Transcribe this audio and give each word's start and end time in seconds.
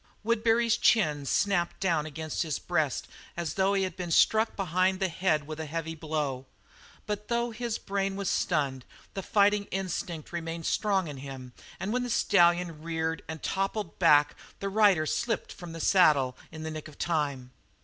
Woodbury's 0.23 0.77
chin 0.77 1.27
snapped 1.27 1.79
down 1.79 2.07
against 2.07 2.41
his 2.41 2.57
breast 2.57 3.07
as 3.37 3.53
though 3.53 3.75
he 3.75 3.83
had 3.83 3.95
been 3.95 4.09
struck 4.09 4.55
behind 4.55 4.99
the 4.99 5.09
head 5.09 5.45
with 5.45 5.59
a 5.59 5.67
heavy 5.67 5.93
bar, 5.93 6.45
but 7.05 7.27
though 7.27 7.51
his 7.51 7.77
brain 7.77 8.15
was 8.15 8.27
stunned, 8.27 8.83
the 9.13 9.21
fighting 9.21 9.65
instinct 9.65 10.33
remained 10.33 10.65
strong 10.65 11.07
in 11.07 11.17
him 11.17 11.53
and 11.79 11.93
when 11.93 12.01
the 12.01 12.09
stallion 12.09 12.81
reared 12.81 13.21
and 13.27 13.43
toppled 13.43 13.99
back 13.99 14.35
the 14.59 14.69
rider 14.69 15.05
slipped 15.05 15.53
from 15.53 15.71
the 15.71 15.79
saddle 15.79 16.35
in 16.51 16.63
the 16.63 16.71
nick 16.71 16.87
of 16.87 16.97
time. 16.97 17.51